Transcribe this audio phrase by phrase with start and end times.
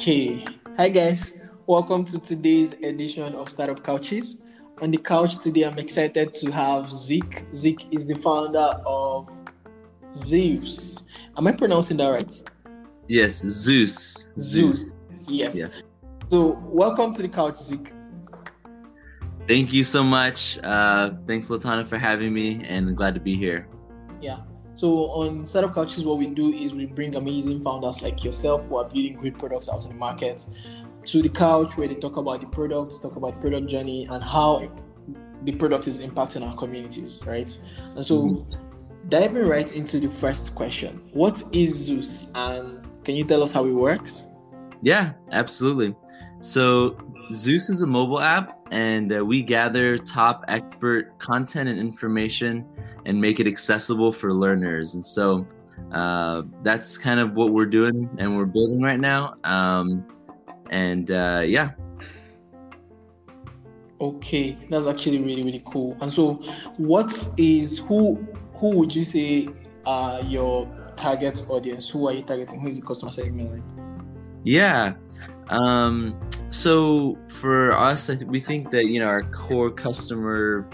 [0.00, 0.46] Okay.
[0.78, 1.34] Hi, guys.
[1.66, 4.40] Welcome to today's edition of Startup Couches.
[4.80, 7.44] On the couch today, I'm excited to have Zeke.
[7.54, 9.28] Zeke is the founder of
[10.14, 11.04] Zeus.
[11.36, 12.32] Am I pronouncing that right?
[13.08, 14.32] Yes, Zeus.
[14.38, 14.94] Zeus.
[15.28, 15.54] Yes.
[15.54, 15.82] Yes.
[16.30, 17.92] So, welcome to the couch, Zeke.
[19.46, 20.58] Thank you so much.
[20.62, 23.68] Uh, thanks, Latana, for having me, and glad to be here.
[24.22, 24.38] Yeah.
[24.80, 28.76] So on Startup Couches, what we do is we bring amazing founders like yourself who
[28.76, 30.46] are building great products out in the market
[31.04, 34.24] to the couch where they talk about the product, talk about the product journey and
[34.24, 34.72] how
[35.42, 37.54] the product is impacting our communities, right?
[37.94, 39.08] And so Mm-hmm.
[39.10, 43.66] diving right into the first question, what is Zeus and can you tell us how
[43.66, 44.28] it works?
[44.80, 45.94] Yeah, absolutely.
[46.40, 46.96] So,
[47.34, 52.64] Zeus is a mobile app, and uh, we gather top expert content and information
[53.10, 54.94] and make it accessible for learners.
[54.94, 55.46] And so,
[55.92, 59.34] uh, that's kind of what we're doing and we're building right now.
[59.42, 60.06] Um,
[60.70, 61.72] and uh, yeah,
[64.00, 65.94] Okay, that's actually really really cool.
[66.00, 66.34] And so,
[66.78, 68.16] what is who
[68.54, 69.50] who would you say
[69.84, 71.90] are your target audience?
[71.90, 72.60] Who are you targeting?
[72.60, 73.52] Who is the customer segment?
[73.52, 73.62] like?
[74.44, 74.94] Yeah.
[75.50, 80.66] Um, so for us, I th- we think that you know our core customer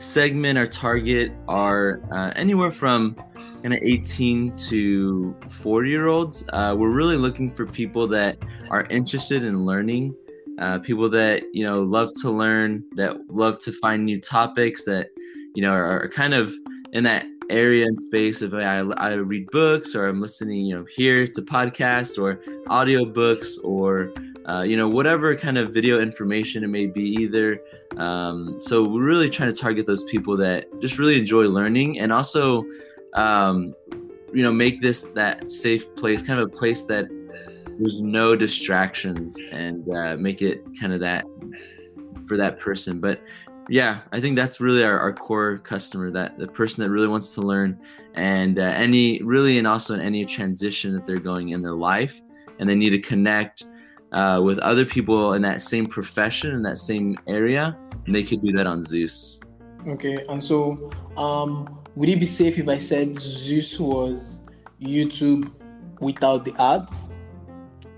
[0.00, 3.14] segment, our target, are uh, anywhere from
[3.62, 6.44] kind of 18 to 40 year olds.
[6.52, 8.38] Uh, we're really looking for people that
[8.70, 10.14] are interested in learning,
[10.58, 15.08] uh, people that you know love to learn, that love to find new topics, that
[15.54, 16.52] you know are, are kind of
[16.92, 20.86] in that area and space of I, I read books or I'm listening, you know,
[20.96, 22.36] here to podcast or
[22.68, 24.14] audiobooks or
[24.50, 27.60] uh, you know whatever kind of video information it may be either.
[27.96, 32.12] Um, so we're really trying to target those people that just really enjoy learning and
[32.12, 32.64] also
[33.14, 33.74] um,
[34.32, 37.06] you know make this that safe place, kind of a place that
[37.78, 41.24] there's no distractions and uh, make it kind of that
[42.26, 43.00] for that person.
[43.00, 43.20] But
[43.68, 47.34] yeah, I think that's really our, our core customer, that the person that really wants
[47.34, 47.78] to learn
[48.14, 52.20] and uh, any really and also in any transition that they're going in their life
[52.58, 53.64] and they need to connect
[54.12, 57.76] uh, with other people in that same profession in that same area
[58.06, 59.40] and they could do that on zeus.
[59.86, 64.40] Okay, and so um, would it be safe if I said Zeus was
[64.80, 65.50] YouTube
[66.00, 67.08] without the ads?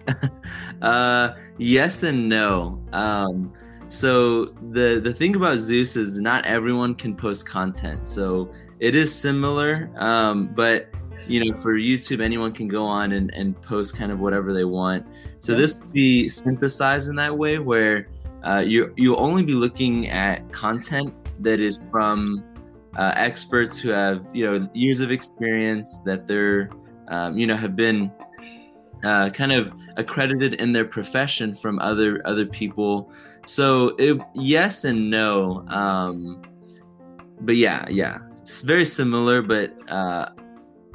[0.82, 2.80] uh, yes and no.
[2.92, 3.52] Um,
[3.92, 8.50] so the the thing about zeus is not everyone can post content so
[8.80, 10.88] it is similar um, but
[11.28, 14.64] you know for youtube anyone can go on and, and post kind of whatever they
[14.64, 15.06] want
[15.42, 18.08] so this would be synthesized in that way where
[18.44, 22.44] uh, you you'll only be looking at content that is from
[22.96, 26.70] uh, experts who have you know years of experience that they're
[27.08, 28.10] um, you know have been
[29.02, 33.12] uh, kind of accredited in their profession from other other people.
[33.44, 36.42] So it, yes and no um,
[37.40, 38.18] but yeah yeah.
[38.30, 40.28] It's very similar but uh,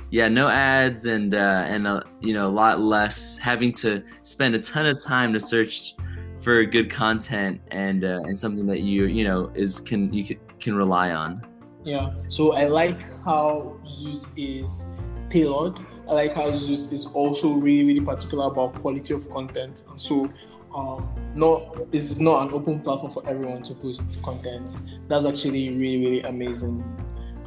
[0.09, 4.55] yeah no ads and uh, and uh, you know a lot less having to spend
[4.55, 5.95] a ton of time to search
[6.39, 10.23] for good content and uh, and something that you you know is can you
[10.59, 11.41] can, rely on
[11.83, 12.11] Yeah.
[12.27, 14.87] So I like how Zeus is
[15.29, 15.79] tailored.
[16.09, 19.83] I like how Zeus is also really, really particular about quality of content.
[19.89, 20.29] And so
[20.75, 24.75] um not is not an open platform for everyone to post content.
[25.07, 26.83] That's actually really, really amazing.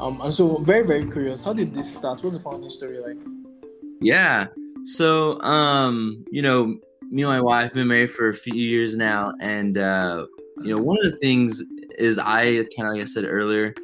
[0.00, 1.44] Um and so I'm very, very curious.
[1.44, 2.22] How did this start?
[2.22, 3.18] What's the founding story like?
[4.00, 4.46] Yeah.
[4.84, 6.78] So, um, you know,
[7.10, 10.26] me and my wife been married for a few years now, and uh,
[10.62, 11.62] you know, one of the things
[11.98, 13.74] is I kind of like I said earlier,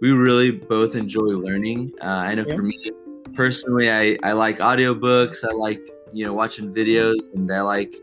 [0.00, 1.92] we really both enjoy learning.
[2.00, 2.54] Uh, I know Yeah.
[2.54, 2.92] for me
[3.34, 5.44] personally, I I like audiobooks.
[5.48, 5.80] I like
[6.12, 7.96] you know watching videos, and I like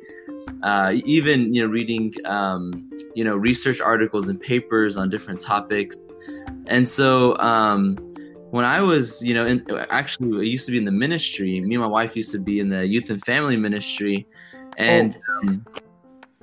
[0.61, 5.95] uh, even you know reading um, you know research articles and papers on different topics.
[6.71, 7.97] And so um,
[8.51, 11.59] when I was, you know, in, actually, I used to be in the ministry.
[11.59, 14.25] Me and my wife used to be in the youth and family ministry,
[14.77, 15.65] and um,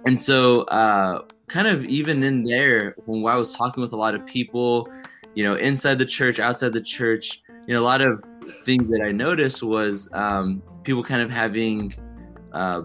[0.06, 4.14] and so uh, kind of even in there, when I was talking with a lot
[4.14, 4.92] of people,
[5.34, 8.22] you know, inside the church, outside the church, you know, a lot of
[8.64, 11.94] things that I noticed was um, people kind of having,
[12.52, 12.82] uh,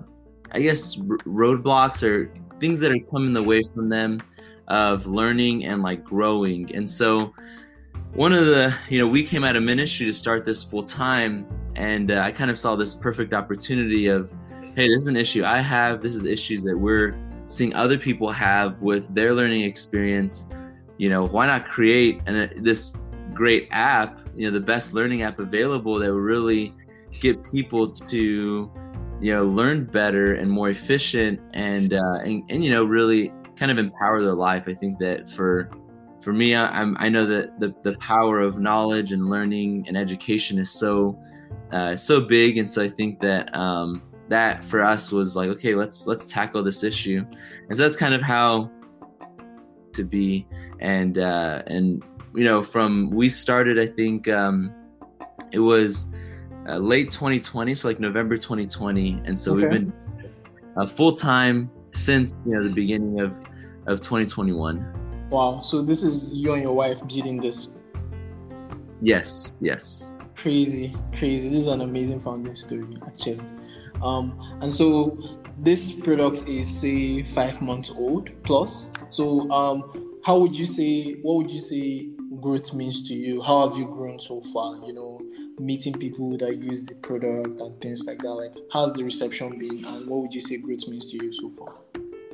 [0.53, 4.21] I guess, r- roadblocks or things that are coming away from them
[4.73, 7.31] of learning and like growing, and so
[8.13, 11.47] one of the you know we came out of ministry to start this full time
[11.75, 14.31] and uh, i kind of saw this perfect opportunity of
[14.75, 16.01] hey this is an issue i have.
[16.01, 17.15] This is issues that we're
[17.45, 20.45] seeing other people have with their learning experience.
[20.97, 22.97] You know why not create an, this
[23.33, 26.73] great app you know the best learning app available that will really
[27.19, 28.71] get people to
[29.21, 33.71] you know learn better and more efficient and uh, and, and you know really kind
[33.71, 34.67] of empower their life.
[34.67, 35.71] I think that for
[36.21, 39.97] for me I, am i know that the, the power of knowledge and learning and
[39.97, 41.19] education is so
[41.73, 42.57] uh, so big.
[42.57, 46.63] And so i think that um, that for us was like okay let's let's tackle
[46.63, 47.25] this issue.
[47.67, 48.71] And so that's kind of how
[49.93, 50.47] to be.
[50.79, 52.03] And uh and
[52.35, 54.73] you know from we started i think um
[55.51, 56.07] it was
[56.67, 59.61] uh, late 2020 so like november 2020 and so okay.
[59.61, 59.93] we've been
[60.77, 63.35] uh, full-time since you know the beginning of
[63.85, 67.69] of 2021 wow so this is you and your wife building this
[69.01, 73.39] yes yes crazy crazy this is an amazing founding story actually
[74.01, 75.17] um, and so
[75.57, 78.87] this product is say five months old plus.
[79.09, 81.13] So um, how would you say?
[81.21, 82.09] What would you say
[82.41, 83.41] growth means to you?
[83.41, 84.75] How have you grown so far?
[84.85, 85.21] You know,
[85.59, 88.33] meeting people that use the product and things like that.
[88.33, 91.51] Like, how's the reception been, and what would you say growth means to you so
[91.57, 91.73] far?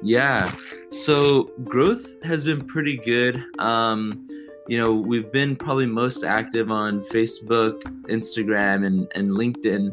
[0.02, 0.52] Yeah,
[0.90, 3.44] so growth has been pretty good.
[3.60, 4.24] Um,
[4.68, 9.92] you know, we've been probably most active on Facebook, Instagram, and, and LinkedIn.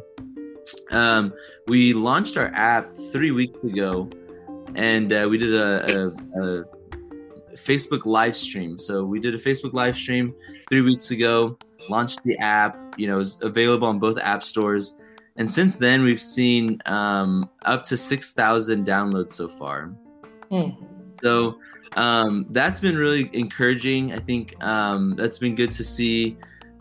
[0.90, 1.32] Um,
[1.66, 4.10] we launched our app three weeks ago,
[4.74, 6.08] and uh, we did a, a,
[6.42, 6.64] a,
[7.54, 8.78] Facebook live stream.
[8.78, 10.34] So we did a Facebook live stream
[10.68, 11.58] three weeks ago.
[11.88, 12.76] Launched the app.
[12.98, 14.94] You know, it's available on both app stores.
[15.38, 19.92] And since then, we've seen um, up to six thousand downloads so far.
[20.50, 20.76] Mm.
[21.22, 21.58] So
[21.96, 24.12] um, that's been really encouraging.
[24.12, 26.36] I think um, that's been good to see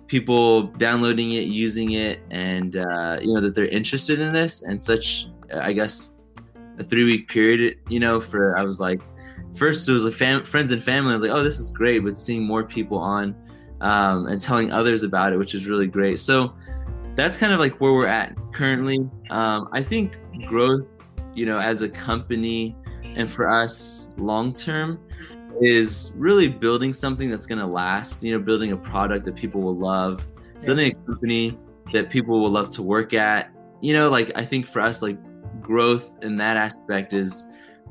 [0.08, 4.62] people downloading it, using it, and uh, you know that they're interested in this.
[4.64, 6.16] And such, I guess,
[6.80, 7.78] a three week period.
[7.90, 9.02] You know, for I was like,
[9.58, 11.12] first it was like fam- friends and family.
[11.12, 13.36] I was like, oh, this is great, but seeing more people on
[13.82, 16.20] um, and telling others about it, which is really great.
[16.20, 16.54] So
[17.16, 19.00] that's kind of like where we're at currently.
[19.30, 20.96] Um, I think growth,
[21.34, 22.76] you know, as a company
[23.16, 25.00] and for us long term
[25.62, 29.62] is really building something that's going to last, you know, building a product that people
[29.62, 30.28] will love,
[30.60, 30.66] yeah.
[30.66, 31.58] building a company
[31.94, 33.50] that people will love to work at.
[33.80, 35.18] You know, like I think for us, like
[35.62, 37.46] growth in that aspect is,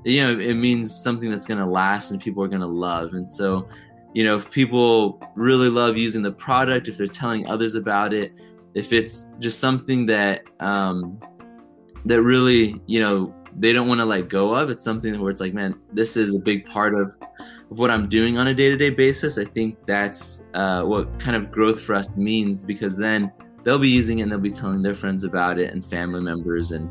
[0.04, 3.14] you know, it means something that's going to last and people are going to love.
[3.14, 3.66] And so,
[4.12, 8.32] you know, if people really love using the product, if they're telling others about it,
[8.74, 11.20] if it's just something that, um,
[12.04, 14.68] that really, you know, they don't want to let go of.
[14.70, 17.14] It's something where it's like, man, this is a big part of,
[17.70, 19.38] of what I'm doing on a day to day basis.
[19.38, 23.32] I think that's uh, what kind of growth for us means because then
[23.62, 26.72] they'll be using it and they'll be telling their friends about it and family members
[26.72, 26.90] and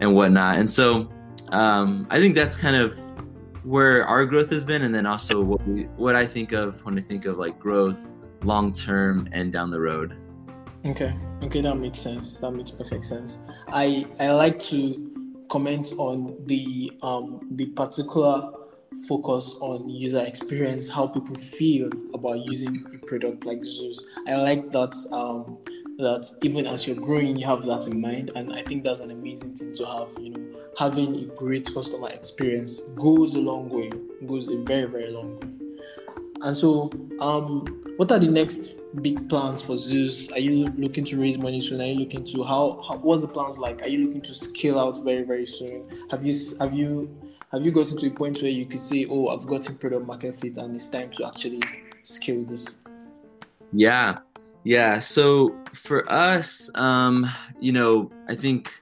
[0.00, 0.58] and whatnot.
[0.58, 1.10] And so
[1.50, 2.98] um, I think that's kind of
[3.64, 6.98] where our growth has been, and then also what we what I think of when
[6.98, 8.08] I think of like growth
[8.42, 10.16] long term and down the road.
[10.84, 12.38] Okay, okay, that makes sense.
[12.38, 13.38] That makes perfect sense.
[13.68, 18.50] I I like to comment on the um, the particular
[19.06, 24.04] focus on user experience, how people feel about using a product like Zeus.
[24.26, 25.58] I like that um,
[25.98, 29.10] that even as you're growing, you have that in mind, and I think that's an
[29.10, 30.16] amazing thing to have.
[30.18, 33.90] You know, having a great customer experience goes a long way,
[34.26, 35.48] goes a very very long way.
[36.42, 36.90] And so,
[37.20, 37.66] um,
[37.98, 40.30] what are the next big plans for Zeus?
[40.32, 41.80] Are you looking to raise money soon?
[41.80, 43.82] Are you looking to how, how what's the plans like?
[43.82, 45.88] Are you looking to scale out very very soon?
[46.10, 47.16] Have you have you
[47.52, 50.36] have you gotten to a point where you could say, oh, I've gotten product market
[50.36, 51.60] fit and it's time to actually
[52.02, 52.76] scale this?
[53.72, 54.18] Yeah,
[54.64, 54.98] yeah.
[54.98, 57.26] So for us, um,
[57.60, 58.72] you know, I think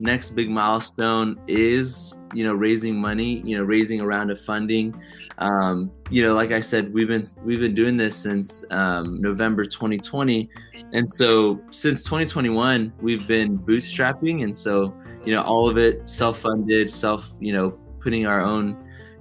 [0.00, 4.94] next big milestone is you know raising money you know raising a round of funding.
[5.38, 9.64] Um, you know like i said we've been we've been doing this since um, november
[9.64, 10.48] 2020
[10.94, 14.44] and so since 2021 we've been bootstrapping.
[14.44, 17.70] And so you know all of it self-funded self you know
[18.00, 18.76] putting our own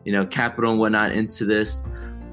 [0.05, 1.83] you know capital and whatnot into this.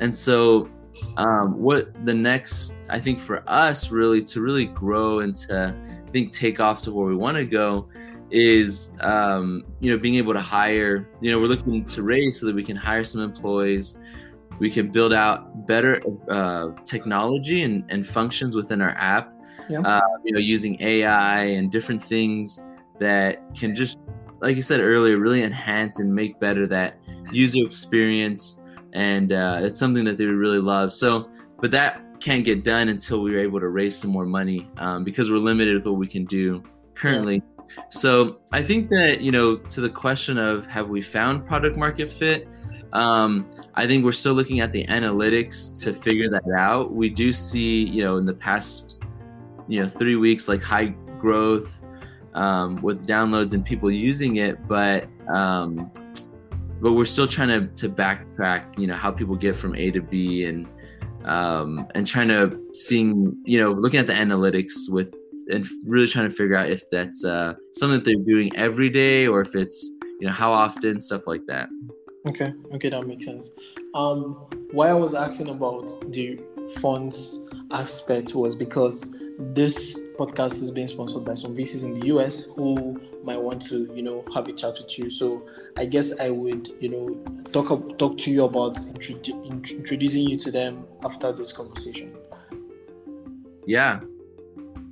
[0.01, 0.69] And so
[1.17, 5.75] um, what the next i think for us really to really grow and to
[6.07, 7.89] I think take off to where we want to go
[8.31, 12.47] is um, you know being able to hire you know we're looking to raise so
[12.47, 13.99] that we can hire some employees.
[14.59, 19.33] We can build out better uh, technology and, and functions within our app
[19.71, 19.81] yeah.
[19.81, 22.63] uh, you know using ai and different things
[22.99, 23.99] that can just
[24.41, 26.99] like you said earlier really enhance and make better that
[27.33, 28.63] user experience.
[28.93, 30.93] And uh, it's something that they would really love.
[30.93, 31.29] So
[31.61, 35.31] but that can't get done until we're able to raise some more money um, because
[35.31, 36.63] we're limited with what we can do
[36.95, 37.37] currently.
[37.37, 37.43] yeah
[37.89, 42.09] so I think that, you know, to the question of have we found product market
[42.09, 42.49] fit?
[42.93, 46.93] Um, I think we're still looking at the analytics to figure that out.
[46.93, 48.99] We do see, you know, in the past,
[49.69, 50.87] you know, three weeks, like high
[51.19, 51.81] growth,
[52.35, 55.91] um, with downloads and people using it, but um,
[56.81, 60.01] but we're still trying to to backtrack, you know, how people get from A to
[60.01, 60.67] B and
[61.25, 65.15] um, and trying to seeing, you know, looking at the analytics with
[65.49, 69.27] and really trying to figure out if that's uh, something that they're doing every day
[69.27, 71.69] or if it's you know how often stuff like that.
[72.27, 73.51] Okay, okay, that makes sense.
[73.95, 74.35] Um,
[74.73, 76.39] why I was asking about the
[76.81, 77.39] funds
[77.71, 83.01] aspect was because this podcast is being sponsored by some VCs in the US who
[83.25, 85.09] might want to, you know, have a chat with you.
[85.09, 85.47] So
[85.79, 90.51] I guess I would, you know, talk talk to you about introdu- introducing you to
[90.51, 92.15] them after this conversation.
[93.67, 94.01] Yeah.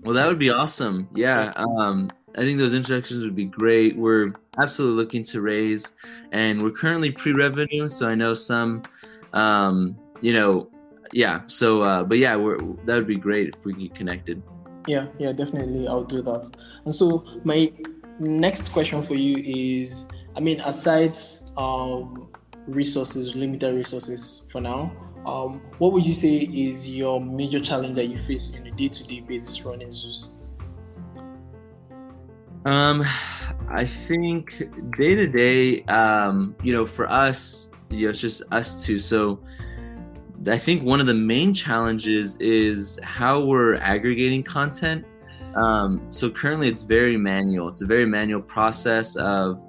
[0.09, 1.07] Well, that would be awesome.
[1.15, 1.53] Yeah.
[1.57, 3.95] Um, I think those introductions would be great.
[3.95, 5.93] We're absolutely looking to raise,
[6.33, 8.85] and we're currently pre-revenue, so I know some,
[9.35, 10.71] um, you know,
[11.13, 11.43] yeah.
[11.47, 14.43] So, uh, but yeah, we're that would be great if we get connected.
[14.87, 16.57] Yeah, yeah, definitely, I'll do that.
[16.87, 17.71] And so, my
[18.19, 21.19] next question for you is, I mean, aside
[21.59, 22.31] um,
[22.67, 24.91] resources, limited resources for now,
[25.29, 29.21] um, what would you say is your major challenge that you face on a day-to-day
[29.21, 30.31] basis running Zeus?
[32.65, 33.05] Um,
[33.69, 34.59] I think
[34.97, 38.99] day to day, um, you know, for us, you know, it's just us two.
[38.99, 39.41] So
[40.47, 45.05] I think one of the main challenges is how we're aggregating content.
[45.57, 47.69] Um, so currently it's very manual.
[47.69, 49.63] It's a very manual process of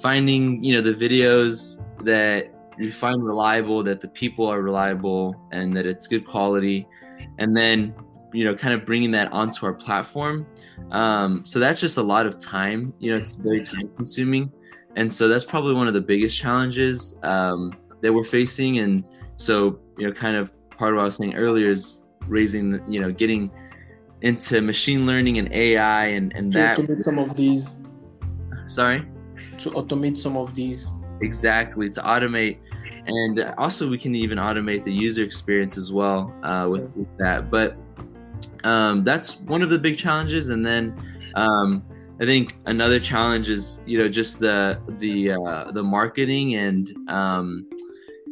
[0.00, 5.76] finding, you know, the videos that you find reliable, that the people are reliable, and
[5.76, 6.86] that it's good quality,
[7.38, 7.94] and then
[8.32, 10.46] you know kind of bringing that onto our platform.
[10.90, 12.92] Um, so that's just a lot of time.
[12.98, 14.52] You know it's very time consuming.
[14.96, 18.80] And so that's probably one of the biggest challenges um, that we're facing.
[18.80, 22.80] And so you know kind of part of what i was saying earlier is raising
[22.90, 23.50] you know getting
[24.22, 26.78] into machine learning and ai and and to that.
[26.78, 27.74] automate some of these.
[28.66, 29.06] Sorry?
[29.58, 30.86] To automate some of these.
[31.22, 32.58] Exactly to automate
[33.06, 37.50] and also we can even automate the user experience as well uh, with, with that.
[37.50, 37.76] But
[38.64, 40.50] um, that's one of the big challenges.
[40.50, 40.94] And then
[41.34, 41.82] um,
[42.20, 47.66] i think another challenge is you know just the the uh, the marketing and um,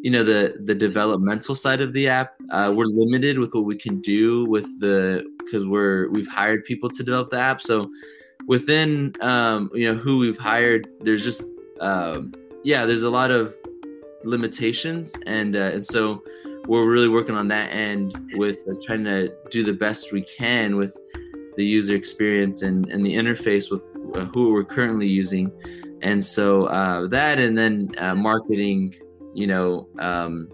[0.02, 2.34] you know the the developmental side of the app.
[2.50, 6.88] Uh, we're limited with what we can do with the because we're we've hired people
[6.90, 7.60] to develop the app.
[7.60, 7.90] So
[8.46, 11.46] within um, you know who we've hired there's just
[11.80, 12.32] um,
[12.64, 13.54] yeah there's a lot of
[14.24, 16.22] limitations and uh, and so
[16.66, 20.76] we're really working on that end with uh, trying to do the best we can
[20.76, 20.96] with
[21.56, 23.82] the user experience and, and the interface with
[24.14, 25.50] uh, who we're currently using.
[26.02, 28.94] And so uh, that and then uh, marketing,
[29.34, 30.48] you know, um,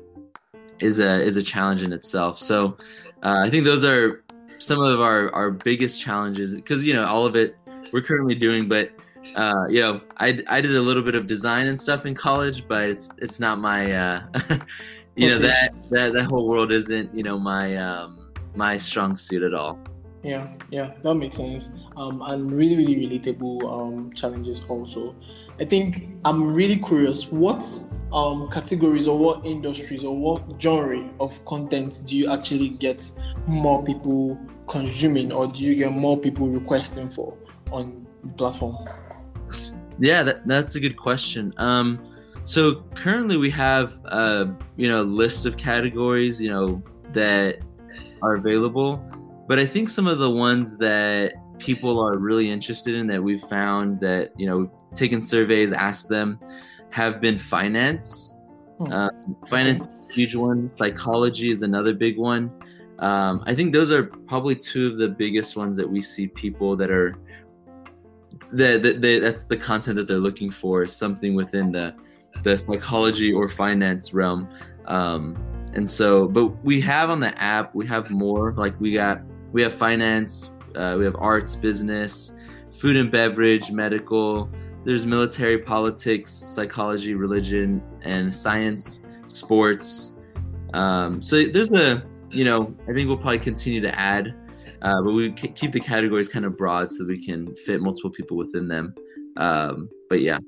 [0.80, 2.38] is a is a challenge in itself.
[2.38, 2.76] So
[3.22, 4.24] uh, I think those are
[4.58, 7.56] some of our, our biggest challenges because you know all of it
[7.92, 8.90] we're currently doing, but
[9.34, 12.66] uh, you know I, I did a little bit of design and stuff in college,
[12.66, 14.22] but it's it's not my uh,
[15.16, 19.42] you know that that that whole world isn't you know my um my strong suit
[19.42, 19.78] at all.
[20.22, 21.70] Yeah yeah that makes sense.
[21.96, 25.14] Um and really really relatable um challenges also.
[25.60, 27.64] I think i'm really curious what
[28.12, 33.08] um categories or what industries or what genre of content do you actually get
[33.46, 37.36] more people consuming or do you get more people requesting for
[37.70, 38.76] on the platform
[39.98, 42.02] yeah that, that's a good question um
[42.46, 44.46] so currently we have uh,
[44.76, 46.82] you know a list of categories you know
[47.12, 47.60] that
[48.24, 49.02] are available,
[49.46, 53.42] but I think some of the ones that people are really interested in that we've
[53.42, 56.38] found that you know taken surveys, asked them,
[56.90, 58.36] have been finance.
[58.78, 58.92] Hmm.
[58.92, 59.10] Uh,
[59.48, 60.68] finance huge one.
[60.68, 62.50] Psychology is another big one.
[63.00, 66.76] Um, I think those are probably two of the biggest ones that we see people
[66.76, 67.16] that are
[68.56, 71.94] that, that, that that's the content that they're looking for is something within the
[72.42, 74.48] the psychology or finance realm.
[74.86, 75.36] Um,
[75.74, 78.52] and so, but we have on the app, we have more.
[78.52, 82.32] Like we got, we have finance, uh, we have arts, business,
[82.72, 84.50] food and beverage, medical.
[84.84, 90.16] There's military, politics, psychology, religion, and science, sports.
[90.74, 94.34] Um, so there's a, you know, I think we'll probably continue to add,
[94.84, 98.36] uh, but we keep the categories kind of broad so we can fit multiple people
[98.36, 98.94] within them.
[99.36, 100.38] Um, but yeah.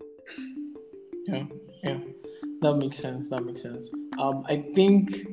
[1.26, 1.45] Yeah.
[1.83, 1.99] Yeah,
[2.62, 3.28] that makes sense.
[3.28, 3.90] That makes sense.
[4.19, 5.26] Um, I think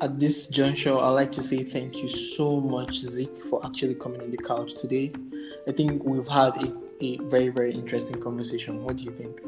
[0.00, 4.20] at this juncture, I'd like to say thank you so much, Zeke, for actually coming
[4.20, 5.12] on the couch today.
[5.66, 8.82] I think we've had a, a very, very interesting conversation.
[8.82, 9.40] What do you think?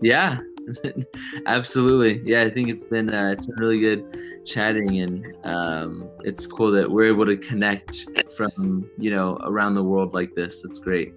[0.00, 0.38] Yeah,
[1.46, 2.42] Absolutely, yeah.
[2.42, 6.90] I think it's been uh, it's been really good chatting, and um, it's cool that
[6.90, 10.64] we're able to connect from you know around the world like this.
[10.64, 11.14] It's great.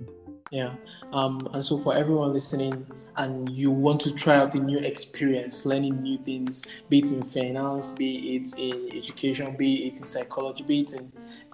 [0.52, 0.76] Yeah.
[1.12, 2.86] Um, and so for everyone listening,
[3.18, 7.24] and you want to try out the new experience, learning new things, be it in
[7.24, 11.12] finance, be it in education, be it in psychology, be it in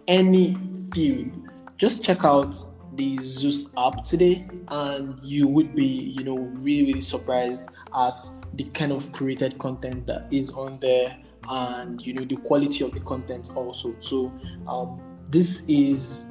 [0.07, 0.57] any
[0.93, 1.31] field,
[1.77, 2.55] just check out
[2.95, 8.21] the Zeus app today, and you would be, you know, really, really surprised at
[8.55, 11.17] the kind of created content that is on there,
[11.49, 13.95] and you know the quality of the content also.
[13.99, 14.31] So
[14.67, 16.25] um, this is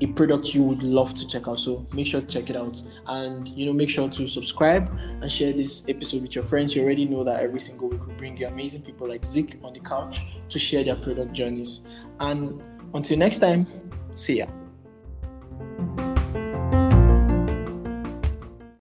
[0.00, 1.60] a product you would love to check out.
[1.60, 5.30] So make sure to check it out and you know make sure to subscribe and
[5.30, 6.74] share this episode with your friends.
[6.74, 9.74] You already know that every single week we bring you amazing people like Zeke on
[9.74, 11.80] the couch to share their product journeys.
[12.18, 12.62] And
[12.94, 13.66] until next time,
[14.14, 14.46] see ya.